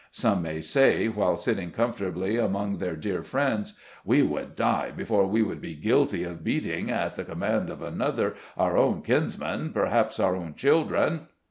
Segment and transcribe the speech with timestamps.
[0.11, 5.43] Some may say, while sitting comfortably among their dear friends," We would die before we
[5.43, 10.35] would be guilty of beating, at the command of another, our own kinsmen, perhaps our
[10.35, 11.27] own children."